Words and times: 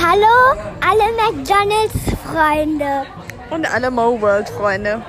Hallo, 0.00 0.58
alle 0.80 1.12
McDonalds-Freunde. 1.20 3.06
Und 3.50 3.72
alle 3.72 3.90
Mo 3.90 4.18
World 4.22 4.48
Freunde. 4.48 5.02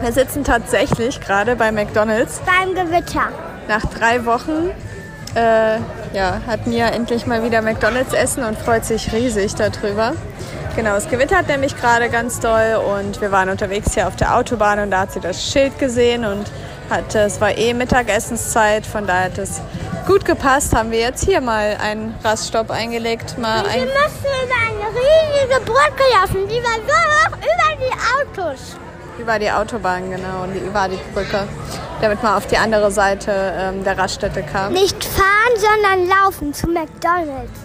Wir 0.00 0.12
sitzen 0.12 0.44
tatsächlich 0.44 1.20
gerade 1.20 1.56
bei 1.56 1.72
McDonalds. 1.72 2.40
Beim 2.46 2.72
Gewitter. 2.74 3.28
Nach 3.66 3.84
drei 3.86 4.24
Wochen 4.24 4.70
äh, 5.34 5.78
ja, 6.16 6.40
hat 6.46 6.68
Mia 6.68 6.86
endlich 6.88 7.26
mal 7.26 7.42
wieder 7.42 7.62
McDonalds 7.62 8.12
essen 8.12 8.44
und 8.44 8.56
freut 8.56 8.84
sich 8.84 9.12
riesig 9.12 9.56
darüber. 9.56 10.12
Genau, 10.76 10.94
es 10.94 11.08
gewittert 11.08 11.48
nämlich 11.48 11.76
gerade 11.76 12.08
ganz 12.08 12.38
doll 12.38 12.80
und 12.96 13.20
wir 13.20 13.32
waren 13.32 13.48
unterwegs 13.48 13.94
hier 13.94 14.06
auf 14.06 14.14
der 14.14 14.36
Autobahn 14.36 14.78
und 14.78 14.92
da 14.92 15.00
hat 15.00 15.12
sie 15.12 15.20
das 15.20 15.44
Schild 15.44 15.78
gesehen 15.80 16.24
und 16.24 16.50
hat, 16.88 17.14
es 17.14 17.40
war 17.40 17.56
eh 17.58 17.74
Mittagessenszeit, 17.74 18.86
von 18.86 19.06
daher 19.06 19.24
hat 19.24 19.38
es 19.38 19.60
gut 20.06 20.24
gepasst, 20.24 20.74
haben 20.74 20.90
wir 20.90 20.98
jetzt 21.00 21.24
hier 21.24 21.40
mal 21.40 21.76
einen 21.80 22.14
Raststopp 22.24 22.70
eingelegt. 22.70 23.38
Mal 23.38 23.64
Wir 23.64 23.70
ein, 23.70 23.80
müssen 23.80 24.32
über 24.44 24.54
eine 24.68 24.88
riesige 24.96 25.60
Brücke 25.64 26.02
laufen, 26.14 26.48
die 26.48 26.62
war 26.62 26.76
so 26.86 26.94
hoch 26.94 27.36
über 27.38 27.76
die 27.78 28.40
Autos. 28.42 28.76
über 29.18 29.38
die 29.38 29.50
Autobahn, 29.50 30.10
genau, 30.10 30.42
und 30.44 30.54
über 30.54 30.88
die 30.88 30.98
Brücke, 31.14 31.46
damit 32.00 32.22
man 32.22 32.34
auf 32.34 32.46
die 32.46 32.56
andere 32.56 32.90
Seite 32.90 33.32
ähm, 33.56 33.84
der 33.84 33.96
Raststätte 33.98 34.42
kam. 34.42 34.72
Nicht 34.72 35.04
fahren, 35.04 35.54
sondern 35.56 36.08
laufen 36.08 36.52
zu 36.54 36.66
McDonalds. 36.68 37.60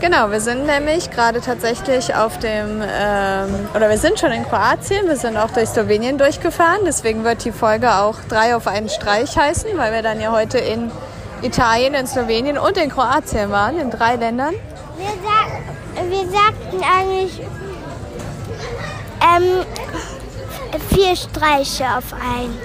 Genau, 0.00 0.30
wir 0.30 0.40
sind 0.40 0.64
nämlich 0.64 1.10
gerade 1.10 1.40
tatsächlich 1.40 2.14
auf 2.14 2.38
dem, 2.38 2.80
ähm, 2.82 3.68
oder 3.74 3.90
wir 3.90 3.98
sind 3.98 4.20
schon 4.20 4.30
in 4.30 4.44
Kroatien, 4.44 5.08
wir 5.08 5.16
sind 5.16 5.36
auch 5.36 5.50
durch 5.50 5.70
Slowenien 5.70 6.18
durchgefahren, 6.18 6.82
deswegen 6.86 7.24
wird 7.24 7.44
die 7.44 7.50
Folge 7.50 7.92
auch 7.92 8.14
drei 8.28 8.54
auf 8.54 8.68
einen 8.68 8.88
Streich 8.88 9.36
heißen, 9.36 9.76
weil 9.76 9.92
wir 9.92 10.02
dann 10.02 10.20
ja 10.20 10.30
heute 10.30 10.58
in 10.58 10.92
Italien, 11.42 11.94
in 11.94 12.06
Slowenien 12.06 12.58
und 12.58 12.76
in 12.76 12.90
Kroatien 12.90 13.50
waren, 13.50 13.76
in 13.76 13.90
drei 13.90 14.14
Ländern. 14.14 14.54
Wir, 14.98 15.08
sag, 15.24 16.08
wir 16.08 16.30
sagten 16.30 16.80
eigentlich 16.96 17.40
ähm, 19.20 19.66
vier 20.94 21.16
Streiche 21.16 21.84
auf 21.96 22.12
einen. 22.12 22.56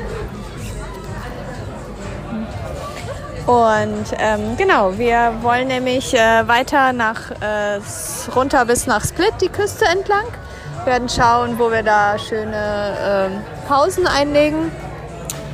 Und 3.46 4.06
ähm, 4.20 4.56
genau, 4.58 4.98
wir 4.98 5.34
wollen 5.42 5.68
nämlich 5.68 6.14
äh, 6.14 6.48
weiter 6.48 6.94
nach, 6.94 7.32
äh, 7.42 7.80
runter 8.34 8.66
bis 8.66 8.88
nach 8.88 9.06
Split, 9.06 9.34
die 9.42 9.50
Küste 9.50 9.86
entlang. 9.86 10.26
Wir 10.84 10.94
werden 10.94 11.10
schauen, 11.10 11.60
wo 11.60 11.70
wir 11.70 11.84
da 11.84 12.18
schöne 12.18 12.98
ähm, 13.02 13.42
Pausen 13.68 14.08
einlegen, 14.08 14.72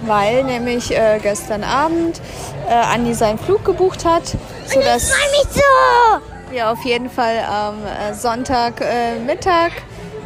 weil 0.06 0.44
nämlich 0.44 0.96
äh, 0.96 1.20
gestern 1.22 1.64
Abend 1.64 2.22
äh, 2.68 2.74
Andi 2.74 3.14
seinen 3.14 3.40
Flug 3.40 3.66
gebucht 3.66 4.06
hat, 4.06 4.24
sodass 4.66 5.10
Ich 5.10 5.16
freue 5.16 5.32
mich 5.32 5.54
so! 5.54 6.22
wir 6.52 6.70
auf 6.70 6.84
jeden 6.84 7.10
Fall 7.10 7.40
am 7.48 7.76
äh, 7.86 8.14
Sonntag 8.14 8.82
äh, 8.82 9.20
Mittag 9.20 9.72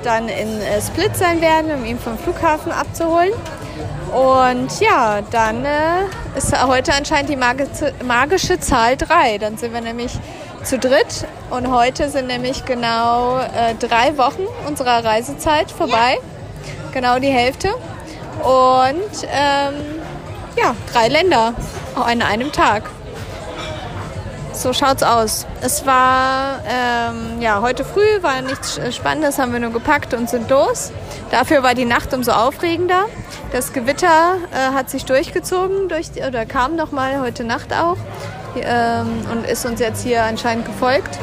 dann 0.03 0.28
in 0.28 0.61
äh, 0.61 0.81
Split 0.81 1.16
sein 1.16 1.41
werden, 1.41 1.72
um 1.72 1.86
ihn 1.86 2.00
vom 2.00 2.17
Flughafen 2.17 2.72
abzuholen. 2.72 3.34
Und 4.14 4.80
ja, 4.80 5.22
dann 5.31 5.66
äh, 5.66 6.03
ist 6.36 6.56
heute 6.67 6.94
anscheinend 6.94 7.30
die 7.30 7.36
magische, 7.36 7.94
magische 8.06 8.59
Zahl 8.59 8.95
3. 8.95 9.39
Dann 9.39 9.58
sind 9.58 9.73
wir 9.73 9.81
nämlich 9.81 10.11
zu 10.64 10.78
dritt 10.78 11.25
und 11.50 11.72
heute 11.72 12.09
sind 12.09 12.28
nämlich 12.28 12.64
genau 12.64 13.39
äh, 13.39 13.75
drei 13.80 14.17
Wochen 14.17 14.44
unserer 14.67 15.03
Reisezeit 15.03 15.72
vorbei. 15.72 16.19
Genau 16.94 17.17
die 17.17 17.30
Hälfte. 17.30 17.69
Und 18.44 19.28
ähm, 19.31 19.73
ja, 20.58 20.75
drei 20.91 21.08
Länder 21.08 21.53
an 21.95 22.22
einem 22.22 22.52
Tag. 22.52 22.84
So 24.54 24.72
schaut's 24.72 25.02
aus. 25.02 25.48
Es 25.62 25.86
war 25.86 26.59
ähm, 26.68 27.42
ja 27.42 27.62
heute 27.62 27.84
früh 27.84 28.22
war 28.22 28.42
nichts 28.42 28.80
Spannendes, 28.96 29.40
haben 29.40 29.52
wir 29.52 29.59
nur 29.59 29.72
gepackt 29.72 30.14
und 30.14 30.30
sind 30.30 30.50
los. 30.50 30.91
Dafür 31.31 31.64
war 31.64 31.74
die 31.74 31.86
Nacht 31.86 32.14
umso 32.14 32.31
aufregender. 32.31 33.06
Das 33.52 33.74
Gewitter 33.74 34.36
äh, 34.52 34.74
hat 34.75 34.91
sich 34.91 35.06
durchgezogen 35.06 35.90
durch 35.90 36.12
oder 36.25 36.46
kam 36.46 36.75
noch 36.75 36.91
mal 36.91 37.19
heute 37.19 37.44
Nacht 37.44 37.74
auch 37.74 37.97
ähm, 38.56 39.25
und 39.31 39.46
ist 39.47 39.66
uns 39.66 39.80
jetzt 39.80 40.03
hier 40.03 40.24
anscheinend 40.24 40.66
gefolgt. 40.66 41.18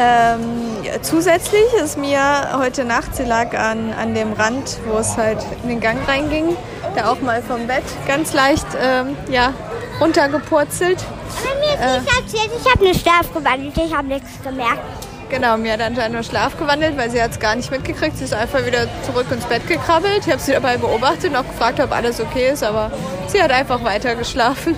Ähm, 0.00 0.84
ja, 0.84 1.00
zusätzlich 1.00 1.72
ist 1.82 1.96
mir 1.96 2.20
heute 2.58 2.84
Nacht, 2.84 3.16
sie 3.16 3.24
lag 3.24 3.56
an, 3.56 3.92
an 3.92 4.14
dem 4.14 4.32
Rand, 4.32 4.78
wo 4.86 4.98
es 4.98 5.16
halt 5.16 5.44
in 5.62 5.68
den 5.68 5.80
Gang 5.80 5.98
reinging, 6.06 6.56
da 6.96 7.10
auch 7.10 7.20
mal 7.20 7.42
vom 7.42 7.66
Bett 7.66 7.84
ganz 8.06 8.32
leicht 8.32 8.66
ähm, 8.80 9.16
ja, 9.30 9.52
runtergepurzelt. 10.00 11.04
Aber 11.36 11.58
mir 11.60 11.74
ist 11.74 12.04
nicht 12.04 12.18
erzählt, 12.18 12.50
ich 12.60 12.72
habe 12.72 12.84
eine 12.84 12.94
Schlaf 12.94 13.32
gewandelt, 13.32 13.76
ich 13.76 13.94
habe 13.94 14.08
nichts 14.08 14.42
gemerkt. 14.42 14.80
Genau, 15.28 15.58
mir 15.58 15.74
hat 15.74 15.82
anscheinend 15.82 16.14
nur 16.14 16.22
Schlaf 16.22 16.58
gewandelt, 16.58 16.96
weil 16.96 17.10
sie 17.10 17.22
hat 17.22 17.32
es 17.32 17.38
gar 17.38 17.54
nicht 17.54 17.70
mitgekriegt. 17.70 18.16
Sie 18.16 18.24
ist 18.24 18.32
einfach 18.32 18.64
wieder 18.64 18.86
zurück 19.02 19.26
ins 19.30 19.44
Bett 19.44 19.66
gekrabbelt. 19.68 20.26
Ich 20.26 20.32
habe 20.32 20.40
sie 20.40 20.52
dabei 20.52 20.78
beobachtet 20.78 21.30
und 21.30 21.36
auch 21.36 21.46
gefragt, 21.46 21.80
ob 21.80 21.92
alles 21.92 22.18
okay 22.18 22.50
ist, 22.50 22.64
aber 22.64 22.90
sie 23.26 23.42
hat 23.42 23.50
einfach 23.50 23.84
weiter 23.84 24.14
geschlafen. 24.14 24.74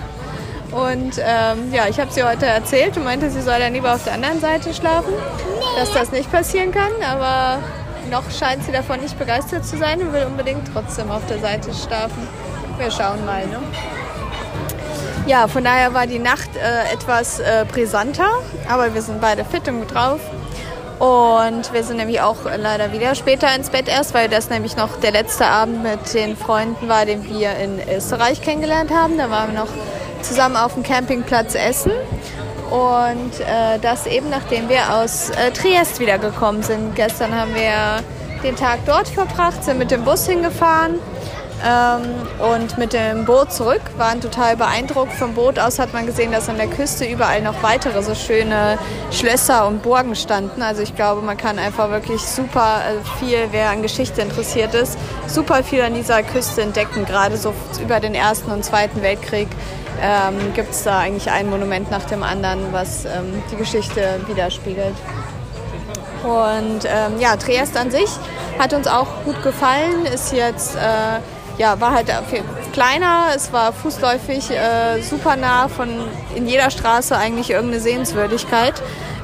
Und 0.71 1.17
ähm, 1.19 1.73
ja, 1.73 1.87
ich 1.87 1.99
habe 1.99 2.11
sie 2.11 2.23
heute 2.23 2.45
erzählt 2.45 2.97
und 2.97 3.03
meinte, 3.03 3.29
sie 3.29 3.41
soll 3.41 3.59
dann 3.59 3.73
lieber 3.73 3.93
auf 3.93 4.03
der 4.03 4.13
anderen 4.13 4.39
Seite 4.39 4.73
schlafen, 4.73 5.13
dass 5.77 5.93
das 5.93 6.11
nicht 6.11 6.31
passieren 6.31 6.71
kann. 6.71 6.91
Aber 7.05 7.59
noch 8.09 8.29
scheint 8.31 8.63
sie 8.65 8.71
davon 8.73 8.99
nicht 8.99 9.17
begeistert 9.17 9.65
zu 9.65 9.77
sein 9.77 10.01
und 10.01 10.11
will 10.11 10.25
unbedingt 10.25 10.69
trotzdem 10.73 11.11
auf 11.11 11.25
der 11.27 11.39
Seite 11.39 11.73
schlafen. 11.73 12.27
Wir 12.77 12.91
schauen 12.91 13.25
mal. 13.25 13.45
Ne? 13.47 13.59
Ja, 15.31 15.47
von 15.47 15.63
daher 15.63 15.93
war 15.93 16.07
die 16.07 16.19
Nacht 16.19 16.49
äh, 16.57 16.93
etwas 16.93 17.39
äh, 17.39 17.63
brisanter, 17.71 18.27
aber 18.67 18.93
wir 18.93 19.01
sind 19.01 19.21
beide 19.21 19.45
fit 19.45 19.65
und 19.69 19.79
gut 19.79 19.93
drauf. 19.93 20.19
Und 20.99 21.71
wir 21.71 21.85
sind 21.85 21.95
nämlich 21.95 22.19
auch 22.19 22.35
leider 22.43 22.91
wieder 22.91 23.15
später 23.15 23.47
ins 23.55 23.69
Bett 23.69 23.87
erst, 23.87 24.13
weil 24.13 24.27
das 24.27 24.49
nämlich 24.49 24.75
noch 24.75 24.99
der 24.99 25.11
letzte 25.13 25.45
Abend 25.45 25.83
mit 25.83 26.13
den 26.13 26.35
Freunden 26.35 26.89
war, 26.89 27.05
den 27.05 27.23
wir 27.29 27.55
in 27.55 27.79
Österreich 27.95 28.41
kennengelernt 28.41 28.91
haben. 28.91 29.17
Da 29.17 29.29
waren 29.29 29.53
wir 29.53 29.59
noch 29.61 29.71
zusammen 30.21 30.57
auf 30.57 30.73
dem 30.73 30.83
Campingplatz 30.83 31.55
essen. 31.55 31.93
Und 32.69 33.39
äh, 33.39 33.79
das 33.81 34.07
eben 34.07 34.29
nachdem 34.29 34.67
wir 34.67 34.97
aus 34.97 35.29
äh, 35.29 35.51
Triest 35.51 36.01
wiedergekommen 36.01 36.61
sind. 36.61 36.93
Gestern 36.97 37.33
haben 37.33 37.55
wir 37.55 38.03
den 38.43 38.57
Tag 38.57 38.79
dort 38.85 39.07
verbracht, 39.07 39.63
sind 39.63 39.79
mit 39.79 39.91
dem 39.91 40.03
Bus 40.03 40.27
hingefahren 40.27 40.99
und 42.39 42.77
mit 42.77 42.93
dem 42.93 43.25
Boot 43.25 43.51
zurück. 43.51 43.81
Waren 43.97 44.21
total 44.21 44.55
beeindruckt. 44.55 45.13
Vom 45.13 45.33
Boot 45.33 45.59
aus 45.59 45.79
hat 45.79 45.93
man 45.93 46.05
gesehen, 46.05 46.31
dass 46.31 46.49
an 46.49 46.57
der 46.57 46.67
Küste 46.67 47.05
überall 47.05 47.41
noch 47.41 47.61
weitere 47.61 48.01
so 48.01 48.15
schöne 48.15 48.77
Schlösser 49.11 49.67
und 49.67 49.83
Burgen 49.83 50.15
standen. 50.15 50.61
Also 50.61 50.81
ich 50.81 50.95
glaube, 50.95 51.21
man 51.21 51.37
kann 51.37 51.59
einfach 51.59 51.89
wirklich 51.89 52.21
super 52.21 52.81
äh, 52.81 53.19
viel, 53.19 53.47
wer 53.51 53.69
an 53.69 53.81
Geschichte 53.81 54.21
interessiert 54.21 54.73
ist, 54.73 54.97
super 55.27 55.63
viel 55.63 55.81
an 55.81 55.93
dieser 55.93 56.23
Küste 56.23 56.61
entdecken. 56.61 57.05
Gerade 57.05 57.37
so 57.37 57.53
über 57.81 57.99
den 57.99 58.15
Ersten 58.15 58.51
und 58.51 58.65
Zweiten 58.65 59.01
Weltkrieg 59.01 59.47
ähm, 60.01 60.53
gibt 60.55 60.71
es 60.71 60.83
da 60.83 60.99
eigentlich 60.99 61.29
ein 61.29 61.49
Monument 61.49 61.91
nach 61.91 62.05
dem 62.05 62.23
anderen, 62.23 62.71
was 62.71 63.05
ähm, 63.05 63.43
die 63.51 63.55
Geschichte 63.55 64.19
widerspiegelt. 64.27 64.95
Und 66.23 66.85
ähm, 66.85 67.19
ja, 67.19 67.35
Triest 67.35 67.77
an 67.77 67.91
sich 67.91 68.09
hat 68.59 68.73
uns 68.73 68.87
auch 68.87 69.07
gut 69.25 69.41
gefallen. 69.43 70.05
Ist 70.05 70.33
jetzt, 70.33 70.75
äh, 70.75 71.19
ja, 71.57 71.79
war 71.79 71.91
halt 71.91 72.11
viel 72.29 72.43
kleiner, 72.73 73.27
es 73.35 73.51
war 73.53 73.73
fußläufig 73.73 74.51
äh, 74.51 75.01
super 75.01 75.35
nah 75.35 75.67
von 75.67 75.89
in 76.35 76.47
jeder 76.47 76.71
Straße 76.71 77.15
eigentlich 77.15 77.51
irgendeine 77.51 77.81
Sehenswürdigkeit. 77.81 78.81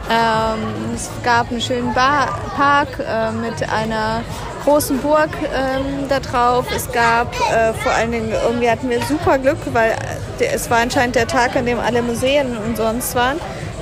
Ähm, 0.10 0.94
es 0.96 1.10
gab 1.24 1.52
einen 1.52 1.62
schönen 1.62 1.94
Bar 1.94 2.40
Park 2.56 3.00
äh, 3.00 3.32
mit 3.32 3.70
einer 3.70 4.24
großen 4.64 5.00
Burg 5.00 5.30
ähm, 5.54 6.08
da 6.10 6.20
drauf. 6.20 6.66
Es 6.76 6.92
gab 6.92 7.34
äh, 7.52 7.74
vor 7.74 7.92
allen 7.92 8.12
Dingen, 8.12 8.34
irgendwie 8.44 8.70
hatten 8.70 8.90
wir 8.90 9.02
super 9.02 9.38
Glück, 9.38 9.58
weil 9.74 9.92
äh, 10.40 10.46
es 10.46 10.70
war 10.70 10.80
anscheinend 10.80 11.16
der 11.16 11.28
Tag, 11.28 11.56
an 11.56 11.66
dem 11.66 11.80
alle 11.80 12.02
Museen 12.02 12.58
und 12.58 12.78
sonst 12.78 13.16
waren. 13.16 13.40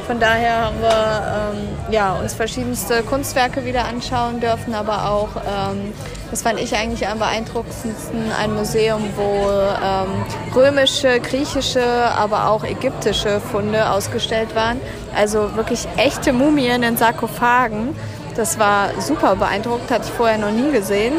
Von 0.08 0.20
daher 0.20 0.66
haben 0.66 0.82
wir 0.82 1.54
ähm, 1.54 1.92
ja, 1.92 2.14
uns 2.14 2.36
verschiedenste 2.36 3.02
Kunstwerke 3.02 3.66
wieder 3.66 3.86
anschauen 3.86 4.40
dürfen, 4.40 4.76
aber 4.76 5.10
auch, 5.10 5.30
ähm, 5.38 5.94
das 6.30 6.44
fand 6.44 6.60
ich 6.60 6.76
eigentlich 6.76 7.08
am 7.08 7.18
beeindruckendsten, 7.18 8.32
ein 8.40 8.54
Museum, 8.54 9.02
wo 9.16 9.50
ähm, 9.84 10.54
römische, 10.56 11.20
griechische, 11.20 11.84
aber 11.84 12.50
auch 12.50 12.64
ägyptische 12.64 13.40
Funde 13.40 13.90
ausgestellt 13.90 14.56
waren. 14.56 14.80
Also 15.16 15.56
wirklich 15.56 15.88
echte 15.98 16.34
Mumien 16.34 16.84
in 16.84 16.98
Sarkophagen. 16.98 17.96
Das 18.36 18.60
war 18.60 18.90
super 19.00 19.36
beeindruckend, 19.38 19.90
hatte 19.90 20.06
ich 20.06 20.14
vorher 20.14 20.38
noch 20.38 20.52
nie 20.52 20.72
gesehen. 20.72 21.14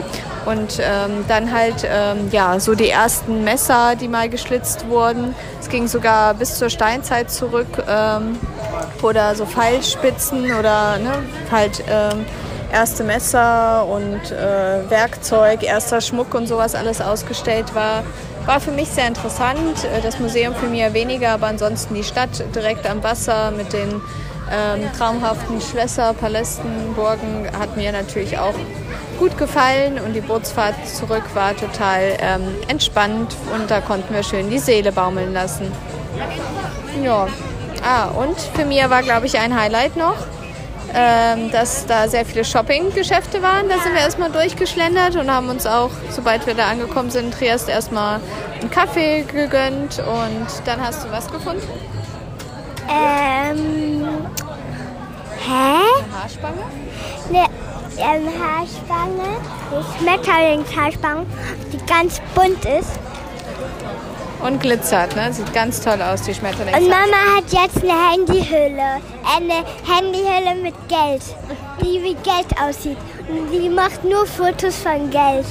Und 0.44 0.78
ähm, 0.78 1.24
dann 1.26 1.52
halt 1.52 1.84
ähm, 1.84 2.28
ja, 2.30 2.60
so 2.60 2.76
die 2.76 2.88
ersten 2.88 3.42
Messer, 3.42 3.96
die 3.96 4.06
mal 4.06 4.28
geschlitzt 4.28 4.86
wurden. 4.88 5.34
Es 5.60 5.68
ging 5.68 5.88
sogar 5.88 6.34
bis 6.34 6.56
zur 6.56 6.70
Steinzeit 6.70 7.32
zurück. 7.32 7.66
Ähm, 7.88 8.38
oder 9.02 9.34
so 9.34 9.46
Pfeilspitzen 9.46 10.54
oder 10.54 10.98
ne, 10.98 11.12
halt 11.50 11.82
ähm, 11.88 12.24
erste 12.72 13.04
Messer 13.04 13.86
und 13.86 14.32
äh, 14.32 14.90
Werkzeug, 14.90 15.62
erster 15.62 16.00
Schmuck 16.00 16.34
und 16.34 16.46
sowas 16.46 16.74
alles 16.74 17.00
ausgestellt 17.00 17.74
war. 17.74 18.02
war 18.44 18.60
für 18.60 18.70
mich 18.70 18.88
sehr 18.88 19.06
interessant. 19.06 19.84
Äh, 19.84 20.00
das 20.02 20.18
Museum 20.18 20.54
für 20.54 20.66
mich 20.66 20.92
weniger, 20.92 21.30
aber 21.30 21.46
ansonsten 21.46 21.94
die 21.94 22.04
Stadt 22.04 22.44
direkt 22.54 22.88
am 22.88 23.02
Wasser 23.02 23.50
mit 23.50 23.72
den 23.72 24.00
ähm, 24.52 24.88
traumhaften 24.96 25.60
Schlösser, 25.60 26.14
Palästen, 26.14 26.94
Burgen 26.94 27.48
hat 27.58 27.76
mir 27.76 27.92
natürlich 27.92 28.38
auch 28.38 28.54
gut 29.18 29.36
gefallen 29.38 29.98
und 29.98 30.12
die 30.12 30.20
Bootsfahrt 30.20 30.86
zurück 30.86 31.24
war 31.34 31.56
total 31.56 32.16
ähm, 32.20 32.54
entspannt 32.68 33.34
und 33.54 33.70
da 33.70 33.80
konnten 33.80 34.14
wir 34.14 34.22
schön 34.22 34.50
die 34.50 34.58
Seele 34.58 34.92
baumeln 34.92 35.32
lassen. 35.32 35.72
Ja, 37.02 37.26
ah, 37.86 38.06
und 38.08 38.38
für 38.38 38.64
mich 38.64 38.88
war, 38.88 39.02
glaube 39.02 39.26
ich, 39.26 39.38
ein 39.38 39.58
Highlight 39.58 39.96
noch, 39.96 40.16
ähm, 40.94 41.50
dass 41.50 41.86
da 41.86 42.08
sehr 42.08 42.24
viele 42.24 42.44
Shopping-Geschäfte 42.44 43.42
waren. 43.42 43.68
Da 43.68 43.78
sind 43.78 43.94
wir 43.94 44.00
erstmal 44.00 44.30
durchgeschlendert 44.30 45.16
und 45.16 45.30
haben 45.30 45.48
uns 45.48 45.66
auch, 45.66 45.90
sobald 46.10 46.46
wir 46.46 46.54
da 46.54 46.68
angekommen 46.68 47.10
sind, 47.10 47.26
in 47.26 47.30
Triest 47.32 47.68
erstmal 47.68 48.20
einen 48.60 48.70
Kaffee 48.70 49.22
gegönnt 49.22 49.98
und 50.00 50.46
dann 50.64 50.80
hast 50.80 51.04
du 51.04 51.10
was 51.10 51.30
gefunden? 51.30 51.62
Ähm. 52.88 54.06
Hä? 55.46 55.76
Eine 56.02 56.22
Haarspange? 56.22 56.62
Eine 57.28 57.46
ähm, 57.98 58.28
Haarspange, 58.40 59.40
Schmetterlingshaarspange, 59.98 61.26
die 61.72 61.78
ganz 61.86 62.20
bunt 62.34 62.64
ist. 62.64 62.98
Und 64.42 64.60
glitzert, 64.60 65.16
ne? 65.16 65.32
Sieht 65.32 65.52
ganz 65.54 65.80
toll 65.80 66.00
aus, 66.02 66.22
die 66.22 66.30
Und 66.30 66.36
Schmetterlingshaarspange. 66.38 66.90
Mama 66.90 67.36
hat 67.36 67.52
jetzt 67.52 67.82
eine 67.82 68.12
Handyhülle. 68.12 69.00
Eine 69.34 69.64
Handyhülle 69.86 70.54
mit 70.62 70.74
Geld, 70.88 71.22
die 71.80 72.02
wie 72.02 72.14
Geld 72.14 72.46
aussieht. 72.60 72.98
Und 73.28 73.50
die 73.50 73.68
macht 73.68 74.04
nur 74.04 74.26
Fotos 74.26 74.76
von 74.76 75.10
Geld. 75.10 75.46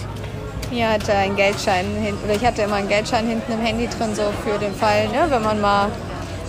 Hier 0.72 0.90
hatte 0.90 1.14
ein 1.14 1.36
Geldschein 1.36 1.86
hinten, 2.02 2.24
oder 2.26 2.36
ich 2.36 2.46
hatte 2.46 2.64
immer 2.64 2.76
einen 2.76 2.90
Geldschein 2.90 3.28
hinten 3.28 3.52
im 3.52 3.62
Handy 3.62 3.88
drin, 3.88 4.16
so 4.16 4.24
für 4.44 4.58
den 4.58 4.74
Fall, 4.74 5.08
ne, 5.10 5.26
wenn 5.30 5.44
man 5.44 5.62
mal, 5.62 5.90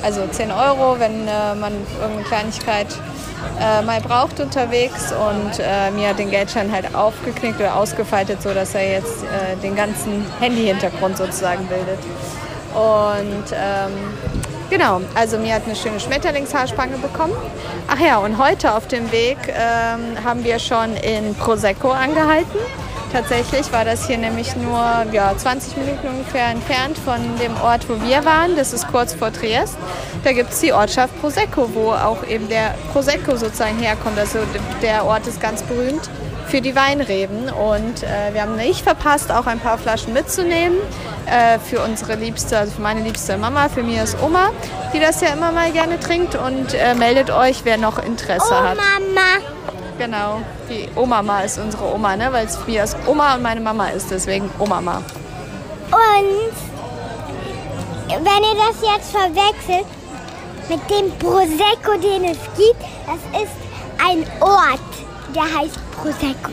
also 0.03 0.27
10 0.27 0.50
Euro, 0.50 0.99
wenn 0.99 1.29
äh, 1.29 1.55
man 1.55 1.73
irgendeine 2.00 2.25
Kleinigkeit 2.27 2.87
äh, 3.61 3.83
mal 3.83 4.00
braucht 4.00 4.41
unterwegs 4.41 5.12
und 5.12 5.59
äh, 5.59 5.91
mir 5.91 6.09
hat 6.09 6.19
den 6.19 6.31
Geldschein 6.31 6.71
halt 6.71 6.94
aufgeknickt 6.94 7.61
oder 7.61 7.77
ausgefaltet, 7.77 8.43
so 8.43 8.53
dass 8.53 8.75
er 8.75 8.91
jetzt 8.91 9.23
äh, 9.25 9.56
den 9.62 9.75
ganzen 9.75 10.25
Handy-Hintergrund 10.41 11.17
sozusagen 11.17 11.67
bildet. 11.67 11.99
Und 12.75 13.53
ähm, 13.53 13.93
genau, 14.69 15.00
also 15.15 15.38
mir 15.38 15.55
hat 15.55 15.62
eine 15.65 15.77
schöne 15.77 15.99
Schmetterlingshaarspange 15.99 16.99
bekommen. 16.99 17.35
Ach 17.88 17.99
ja, 17.99 18.19
und 18.19 18.38
heute 18.38 18.75
auf 18.75 18.87
dem 18.87 19.11
Weg 19.12 19.38
ähm, 19.49 20.23
haben 20.25 20.44
wir 20.44 20.59
schon 20.59 20.94
in 20.97 21.35
Prosecco 21.35 21.91
angehalten. 21.91 22.59
Tatsächlich 23.16 23.72
war 23.72 23.86
das 23.86 24.06
hier 24.06 24.18
nämlich 24.18 24.54
nur 24.56 25.06
ja, 25.10 25.34
20 25.34 25.78
Minuten 25.78 26.06
ungefähr 26.06 26.48
entfernt 26.48 26.98
von 26.98 27.16
dem 27.38 27.58
Ort, 27.62 27.88
wo 27.88 27.94
wir 28.06 28.26
waren. 28.26 28.56
Das 28.56 28.74
ist 28.74 28.88
kurz 28.88 29.14
vor 29.14 29.32
Triest. 29.32 29.78
Da 30.22 30.32
gibt 30.32 30.52
es 30.52 30.60
die 30.60 30.74
Ortschaft 30.74 31.18
Prosecco, 31.22 31.70
wo 31.72 31.92
auch 31.92 32.26
eben 32.28 32.46
der 32.50 32.74
Prosecco 32.92 33.36
sozusagen 33.36 33.78
herkommt. 33.78 34.18
Also 34.18 34.40
der 34.82 35.06
Ort 35.06 35.26
ist 35.26 35.40
ganz 35.40 35.62
berühmt 35.62 36.10
für 36.48 36.60
die 36.60 36.76
Weinreben. 36.76 37.48
Und 37.48 38.02
äh, 38.02 38.34
wir 38.34 38.42
haben 38.42 38.56
nicht 38.56 38.82
verpasst, 38.82 39.32
auch 39.32 39.46
ein 39.46 39.60
paar 39.60 39.78
Flaschen 39.78 40.12
mitzunehmen 40.12 40.76
äh, 41.24 41.58
für 41.58 41.80
unsere 41.80 42.16
liebste, 42.16 42.58
also 42.58 42.72
für 42.72 42.82
meine 42.82 43.00
liebste 43.00 43.38
Mama, 43.38 43.70
für 43.70 43.82
mir 43.82 44.02
ist 44.02 44.18
Oma, 44.22 44.50
die 44.92 45.00
das 45.00 45.22
ja 45.22 45.28
immer 45.28 45.52
mal 45.52 45.72
gerne 45.72 45.98
trinkt. 45.98 46.34
Und 46.34 46.74
äh, 46.74 46.94
meldet 46.94 47.30
euch, 47.30 47.64
wer 47.64 47.78
noch 47.78 47.98
Interesse 47.98 48.44
Oh 48.50 48.62
hat. 48.62 48.76
Mama. 48.76 49.56
Genau, 49.98 50.43
die 50.69 50.88
Omama 50.94 51.40
ist 51.40 51.58
unsere 51.58 51.94
Oma, 51.94 52.16
ne? 52.16 52.28
weil 52.31 52.46
es 52.46 52.58
mir 52.66 52.84
ist 52.84 52.96
Oma 53.06 53.34
und 53.34 53.43
meine 53.43 53.60
Mama 53.60 53.88
ist, 53.88 54.10
deswegen 54.10 54.50
Omama. 54.58 54.98
Und 55.90 56.52
wenn 58.08 58.43
ihr 58.43 58.56
das 58.56 58.82
jetzt 58.82 59.10
verwechselt 59.10 59.87
mit 60.69 60.81
dem 60.90 61.10
Prosecco, 61.19 61.96
den 62.00 62.25
es 62.25 62.38
gibt, 62.56 62.82
das 63.06 63.43
ist 63.43 63.52
ein 64.04 64.26
Ort, 64.40 64.81
der 65.34 65.44
heißt 65.44 65.78
Prosecco. 65.93 66.50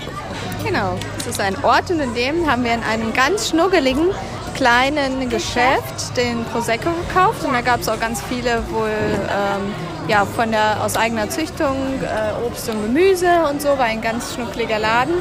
Genau, 0.63 0.95
es 1.19 1.27
ist 1.27 1.41
ein 1.41 1.61
Ort 1.63 1.91
und 1.91 1.99
in 1.99 2.13
dem 2.13 2.49
haben 2.49 2.63
wir 2.63 2.73
in 2.73 2.83
einem 2.83 3.11
ganz 3.13 3.49
schnuggeligen 3.49 4.11
kleinen 4.55 5.29
Geschäft 5.29 6.15
den 6.15 6.45
Prosecco 6.45 6.89
gekauft 7.07 7.43
und 7.43 7.51
da 7.53 7.61
gab 7.61 7.81
es 7.81 7.89
auch 7.89 7.99
ganz 7.99 8.21
viele 8.21 8.63
wohl 8.69 8.89
ähm, 8.89 9.73
ja, 10.07 10.25
von 10.25 10.51
der 10.51 10.83
aus 10.83 10.95
eigener 10.97 11.29
Züchtung 11.29 11.77
äh, 12.01 12.45
Obst 12.45 12.69
und 12.69 12.81
Gemüse 12.83 13.45
und 13.49 13.61
so, 13.61 13.69
war 13.69 13.85
ein 13.85 14.01
ganz 14.01 14.33
schnuckliger 14.33 14.79
Laden. 14.79 15.15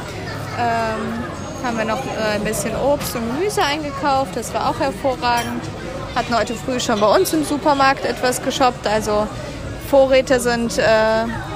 Ähm, 0.59 1.23
haben 1.63 1.77
wir 1.77 1.85
noch 1.85 2.03
äh, 2.05 2.35
ein 2.35 2.43
bisschen 2.43 2.75
Obst 2.75 3.15
und 3.15 3.25
Gemüse 3.35 3.63
eingekauft, 3.63 4.35
das 4.35 4.53
war 4.53 4.69
auch 4.69 4.79
hervorragend. 4.79 5.63
Hatten 6.15 6.37
heute 6.37 6.53
früh 6.53 6.79
schon 6.79 6.99
bei 6.99 7.07
uns 7.15 7.33
im 7.33 7.43
Supermarkt 7.43 8.05
etwas 8.05 8.43
geshoppt, 8.43 8.85
also 8.85 9.27
Vorräte 9.89 10.39
sind 10.39 10.77
äh, 10.77 10.83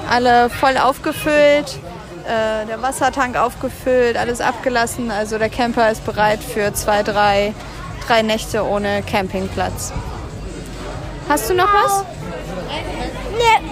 alle 0.08 0.48
voll 0.48 0.76
aufgefüllt, 0.78 1.78
äh, 2.24 2.66
der 2.66 2.80
Wassertank 2.82 3.36
aufgefüllt, 3.36 4.16
alles 4.16 4.40
abgelassen. 4.40 5.10
Also 5.10 5.38
der 5.38 5.48
Camper 5.48 5.90
ist 5.90 6.04
bereit 6.04 6.40
für 6.40 6.72
zwei, 6.72 7.02
drei, 7.02 7.54
drei 8.06 8.22
Nächte 8.22 8.64
ohne 8.64 9.02
Campingplatz. 9.02 9.92
Hast 11.28 11.50
du 11.50 11.54
noch 11.54 11.68
was? 11.72 12.04
Ne, 13.38 13.70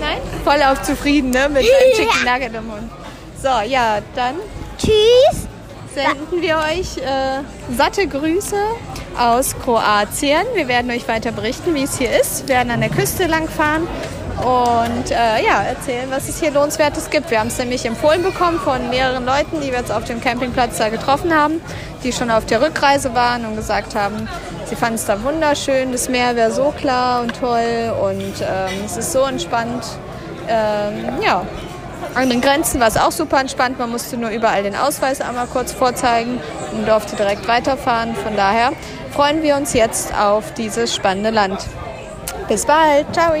Nein? 0.00 0.18
Voll 0.44 0.62
auf 0.62 0.82
zufrieden, 0.82 1.30
ne? 1.30 1.48
Mit 1.48 1.64
deinem 1.64 1.94
Chicken 1.94 2.24
Nugget 2.24 2.54
im 2.54 2.66
Mund. 2.66 2.90
So, 3.40 3.48
ja, 3.66 3.98
dann 4.14 4.36
tschüss. 4.78 5.46
senden 5.94 6.42
wir 6.42 6.58
euch 6.58 6.98
äh, 6.98 7.42
satte 7.74 8.06
Grüße 8.06 8.56
aus 9.18 9.54
Kroatien. 9.58 10.44
Wir 10.54 10.68
werden 10.68 10.90
euch 10.90 11.08
weiter 11.08 11.32
berichten, 11.32 11.74
wie 11.74 11.84
es 11.84 11.98
hier 11.98 12.18
ist. 12.18 12.48
Wir 12.48 12.56
werden 12.56 12.70
an 12.70 12.80
der 12.80 12.90
Küste 12.90 13.26
lang 13.26 13.48
fahren 13.48 13.86
und 14.38 15.10
äh, 15.10 15.44
ja, 15.44 15.62
erzählen, 15.62 16.10
was 16.10 16.28
es 16.28 16.40
hier 16.40 16.50
lohnenswertes 16.50 17.10
gibt. 17.10 17.30
Wir 17.30 17.40
haben 17.40 17.48
es 17.48 17.58
nämlich 17.58 17.86
empfohlen 17.86 18.22
bekommen 18.22 18.58
von 18.60 18.90
mehreren 18.90 19.24
Leuten, 19.24 19.60
die 19.60 19.68
wir 19.68 19.78
jetzt 19.78 19.92
auf 19.92 20.04
dem 20.04 20.20
Campingplatz 20.20 20.78
da 20.78 20.88
getroffen 20.88 21.34
haben, 21.34 21.60
die 22.04 22.12
schon 22.12 22.30
auf 22.30 22.44
der 22.46 22.60
Rückreise 22.60 23.14
waren 23.14 23.46
und 23.46 23.56
gesagt 23.56 23.94
haben, 23.94 24.28
sie 24.66 24.76
fanden 24.76 24.96
es 24.96 25.06
da 25.06 25.22
wunderschön, 25.22 25.92
das 25.92 26.08
Meer 26.08 26.36
wäre 26.36 26.52
so 26.52 26.72
klar 26.76 27.22
und 27.22 27.38
toll 27.38 27.94
und 28.02 28.40
ähm, 28.40 28.84
es 28.84 28.96
ist 28.96 29.12
so 29.12 29.22
entspannt. 29.22 29.84
Ähm, 30.48 31.20
ja, 31.22 31.42
an 32.14 32.30
den 32.30 32.40
Grenzen 32.40 32.80
war 32.80 32.88
es 32.88 32.96
auch 32.96 33.12
super 33.12 33.40
entspannt. 33.40 33.78
Man 33.78 33.90
musste 33.90 34.16
nur 34.16 34.30
überall 34.30 34.62
den 34.62 34.76
Ausweis 34.76 35.20
einmal 35.20 35.46
kurz 35.46 35.72
vorzeigen 35.72 36.40
und 36.72 36.86
durfte 36.86 37.16
direkt 37.16 37.48
weiterfahren. 37.48 38.14
Von 38.14 38.36
daher 38.36 38.72
freuen 39.12 39.42
wir 39.42 39.56
uns 39.56 39.72
jetzt 39.72 40.16
auf 40.16 40.52
dieses 40.54 40.94
spannende 40.94 41.30
Land. 41.30 41.66
Bis 42.48 42.64
bald. 42.64 43.12
Ciao. 43.12 43.34